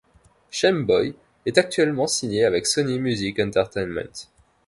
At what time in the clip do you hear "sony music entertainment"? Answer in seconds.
2.65-4.29